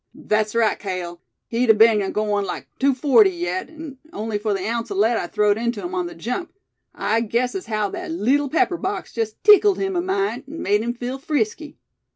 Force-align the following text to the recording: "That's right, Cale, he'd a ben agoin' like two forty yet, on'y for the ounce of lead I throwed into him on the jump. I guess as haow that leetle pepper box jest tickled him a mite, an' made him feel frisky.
"That's 0.15 0.55
right, 0.55 0.79
Cale, 0.79 1.21
he'd 1.47 1.69
a 1.69 1.75
ben 1.75 2.01
agoin' 2.01 2.43
like 2.43 2.65
two 2.79 2.95
forty 2.95 3.29
yet, 3.29 3.69
on'y 4.11 4.39
for 4.39 4.51
the 4.51 4.67
ounce 4.67 4.89
of 4.89 4.97
lead 4.97 5.15
I 5.15 5.27
throwed 5.27 5.59
into 5.59 5.83
him 5.83 5.93
on 5.93 6.07
the 6.07 6.15
jump. 6.15 6.51
I 6.95 7.21
guess 7.21 7.53
as 7.53 7.67
haow 7.67 7.91
that 7.91 8.09
leetle 8.09 8.49
pepper 8.49 8.77
box 8.77 9.13
jest 9.13 9.35
tickled 9.43 9.77
him 9.77 9.95
a 9.95 10.01
mite, 10.01 10.45
an' 10.49 10.63
made 10.63 10.81
him 10.81 10.95
feel 10.95 11.19
frisky. 11.19 11.77